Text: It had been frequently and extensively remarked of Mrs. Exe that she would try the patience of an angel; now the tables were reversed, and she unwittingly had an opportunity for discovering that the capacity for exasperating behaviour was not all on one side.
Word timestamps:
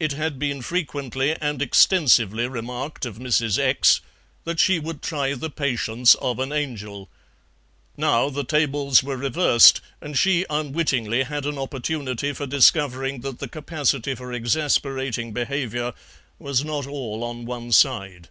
It 0.00 0.12
had 0.14 0.38
been 0.38 0.62
frequently 0.62 1.36
and 1.42 1.60
extensively 1.60 2.48
remarked 2.48 3.04
of 3.04 3.18
Mrs. 3.18 3.58
Exe 3.58 4.00
that 4.44 4.58
she 4.58 4.78
would 4.78 5.02
try 5.02 5.34
the 5.34 5.50
patience 5.50 6.14
of 6.14 6.38
an 6.38 6.52
angel; 6.52 7.10
now 7.94 8.30
the 8.30 8.44
tables 8.44 9.02
were 9.02 9.18
reversed, 9.18 9.82
and 10.00 10.16
she 10.18 10.46
unwittingly 10.48 11.24
had 11.24 11.44
an 11.44 11.58
opportunity 11.58 12.32
for 12.32 12.46
discovering 12.46 13.20
that 13.20 13.40
the 13.40 13.46
capacity 13.48 14.14
for 14.14 14.32
exasperating 14.32 15.34
behaviour 15.34 15.92
was 16.38 16.64
not 16.64 16.86
all 16.86 17.22
on 17.22 17.44
one 17.44 17.70
side. 17.70 18.30